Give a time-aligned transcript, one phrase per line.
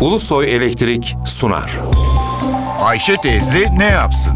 [0.00, 1.78] Ulusoy Elektrik sunar.
[2.80, 4.32] Ayşe teyze ne yapsın?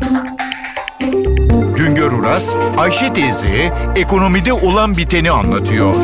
[1.77, 5.95] Güngör Uras, Ayşe teyze ekonomide olan biteni anlatıyor.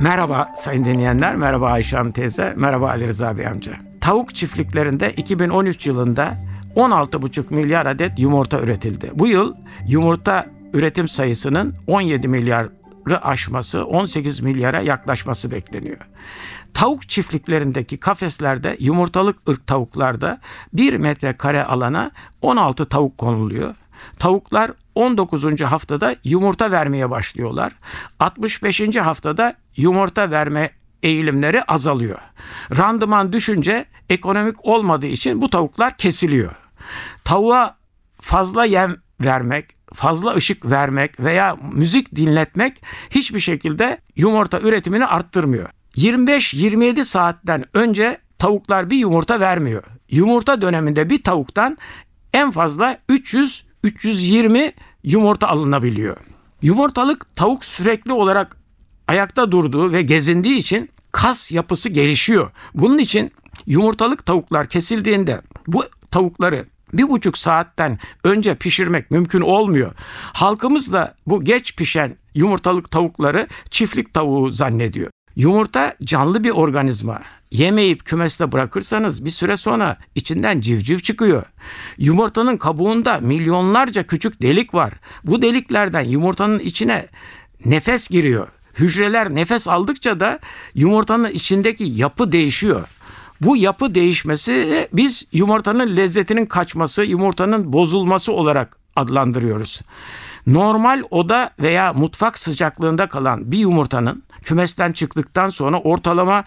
[0.00, 3.72] Merhaba sayın dinleyenler, merhaba Ayşe Hanım teyze, merhaba Ali Rıza Bey amca.
[4.00, 6.36] Tavuk çiftliklerinde 2013 yılında
[6.76, 9.10] 16,5 milyar adet yumurta üretildi.
[9.14, 9.54] Bu yıl
[9.88, 12.77] yumurta üretim sayısının 17 milyarı
[13.16, 15.98] aşması, 18 milyara yaklaşması bekleniyor.
[16.74, 20.40] Tavuk çiftliklerindeki kafeslerde yumurtalık ırk tavuklarda
[20.72, 22.10] 1 metrekare alana
[22.42, 23.74] 16 tavuk konuluyor.
[24.18, 25.60] Tavuklar 19.
[25.60, 27.72] haftada yumurta vermeye başlıyorlar.
[28.20, 28.96] 65.
[28.96, 30.70] haftada yumurta verme
[31.02, 32.18] eğilimleri azalıyor.
[32.76, 36.52] Randıman düşünce ekonomik olmadığı için bu tavuklar kesiliyor.
[37.24, 37.76] Tavuğa
[38.20, 45.68] fazla yem vermek, fazla ışık vermek veya müzik dinletmek hiçbir şekilde yumurta üretimini arttırmıyor.
[45.96, 49.82] 25-27 saatten önce tavuklar bir yumurta vermiyor.
[50.10, 51.78] Yumurta döneminde bir tavuktan
[52.34, 54.72] en fazla 300-320
[55.04, 56.16] yumurta alınabiliyor.
[56.62, 58.56] Yumurtalık tavuk sürekli olarak
[59.08, 62.50] ayakta durduğu ve gezindiği için kas yapısı gelişiyor.
[62.74, 63.32] Bunun için
[63.66, 69.92] yumurtalık tavuklar kesildiğinde bu tavukları bir buçuk saatten önce pişirmek mümkün olmuyor.
[70.32, 75.10] Halkımız da bu geç pişen yumurtalık tavukları çiftlik tavuğu zannediyor.
[75.36, 77.22] Yumurta canlı bir organizma.
[77.50, 81.42] Yemeyip kümeste bırakırsanız bir süre sonra içinden civciv çıkıyor.
[81.98, 84.92] Yumurtanın kabuğunda milyonlarca küçük delik var.
[85.24, 87.08] Bu deliklerden yumurtanın içine
[87.64, 88.48] nefes giriyor.
[88.78, 90.38] Hücreler nefes aldıkça da
[90.74, 92.88] yumurtanın içindeki yapı değişiyor.
[93.40, 99.80] Bu yapı değişmesi biz yumurtanın lezzetinin kaçması, yumurtanın bozulması olarak adlandırıyoruz.
[100.46, 106.44] Normal oda veya mutfak sıcaklığında kalan bir yumurtanın kümesten çıktıktan sonra ortalama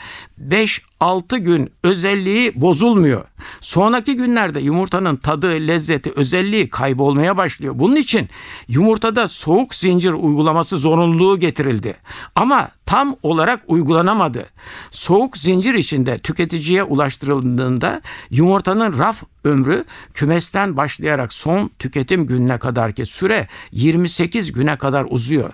[0.49, 3.25] 5-6 gün özelliği bozulmuyor.
[3.59, 7.73] Sonraki günlerde yumurtanın tadı, lezzeti, özelliği kaybolmaya başlıyor.
[7.77, 8.29] Bunun için
[8.67, 11.97] yumurtada soğuk zincir uygulaması zorunluluğu getirildi.
[12.35, 14.49] Ama tam olarak uygulanamadı.
[14.91, 23.47] Soğuk zincir içinde tüketiciye ulaştırıldığında yumurtanın raf ömrü kümesten başlayarak son tüketim gününe kadarki süre
[23.71, 25.53] 28 güne kadar uzuyor.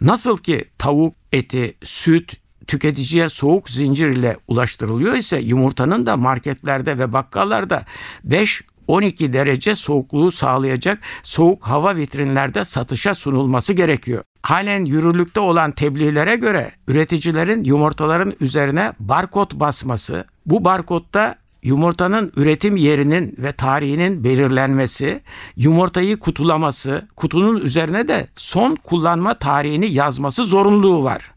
[0.00, 7.12] Nasıl ki tavuk eti, süt, tüketiciye soğuk zincir ile ulaştırılıyor ise yumurtanın da marketlerde ve
[7.12, 7.84] bakkallarda
[8.24, 14.24] 5 12 derece soğukluğu sağlayacak soğuk hava vitrinlerde satışa sunulması gerekiyor.
[14.42, 21.36] Halen yürürlükte olan tebliğlere göre üreticilerin yumurtaların üzerine barkod basması, bu barkodda
[21.68, 25.20] yumurtanın üretim yerinin ve tarihinin belirlenmesi,
[25.56, 31.30] yumurtayı kutulaması, kutunun üzerine de son kullanma tarihini yazması zorunluluğu var.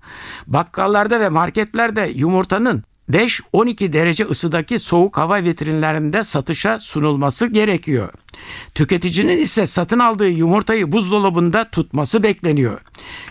[0.48, 8.10] Bakkallarda ve marketlerde yumurtanın 5-12 derece ısıdaki soğuk hava vitrinlerinde satışa sunulması gerekiyor.
[8.76, 12.82] Tüketicinin ise satın aldığı yumurtayı buzdolabında tutması bekleniyor.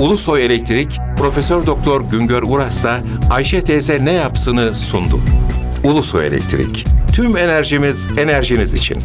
[0.00, 3.00] Ulusoy Elektrik Profesör Doktor Güngör Uras'la
[3.30, 5.20] Ayşe teyze ne yapsını sundu.
[5.84, 6.86] Ulusoy Elektrik.
[7.12, 8.98] Tüm enerjimiz enerjiniz için.